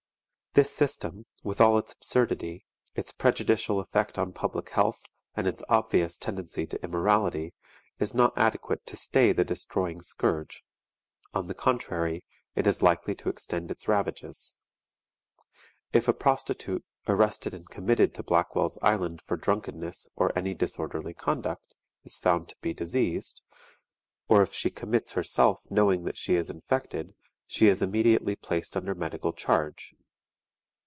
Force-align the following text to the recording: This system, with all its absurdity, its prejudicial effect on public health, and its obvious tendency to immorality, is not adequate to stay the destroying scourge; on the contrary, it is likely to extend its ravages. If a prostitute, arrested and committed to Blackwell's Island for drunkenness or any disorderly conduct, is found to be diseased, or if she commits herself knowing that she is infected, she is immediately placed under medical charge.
This 0.53 0.69
system, 0.75 1.27
with 1.45 1.61
all 1.61 1.77
its 1.77 1.93
absurdity, 1.93 2.65
its 2.93 3.13
prejudicial 3.13 3.79
effect 3.79 4.19
on 4.19 4.33
public 4.33 4.67
health, 4.71 5.05
and 5.33 5.47
its 5.47 5.63
obvious 5.69 6.17
tendency 6.17 6.67
to 6.67 6.83
immorality, 6.83 7.53
is 8.01 8.13
not 8.13 8.33
adequate 8.37 8.85
to 8.87 8.97
stay 8.97 9.31
the 9.31 9.45
destroying 9.45 10.01
scourge; 10.01 10.65
on 11.33 11.47
the 11.47 11.53
contrary, 11.53 12.25
it 12.53 12.67
is 12.67 12.81
likely 12.81 13.15
to 13.15 13.29
extend 13.29 13.71
its 13.71 13.87
ravages. 13.87 14.59
If 15.93 16.09
a 16.09 16.13
prostitute, 16.13 16.83
arrested 17.07 17.53
and 17.53 17.69
committed 17.69 18.13
to 18.15 18.21
Blackwell's 18.23 18.77
Island 18.81 19.21
for 19.21 19.37
drunkenness 19.37 20.09
or 20.17 20.37
any 20.37 20.53
disorderly 20.53 21.13
conduct, 21.13 21.73
is 22.03 22.19
found 22.19 22.49
to 22.49 22.57
be 22.59 22.73
diseased, 22.73 23.41
or 24.27 24.41
if 24.41 24.51
she 24.53 24.69
commits 24.69 25.13
herself 25.13 25.61
knowing 25.69 26.03
that 26.03 26.17
she 26.17 26.35
is 26.35 26.49
infected, 26.49 27.15
she 27.47 27.67
is 27.69 27.81
immediately 27.81 28.35
placed 28.35 28.75
under 28.75 28.93
medical 28.93 29.31
charge. 29.31 29.95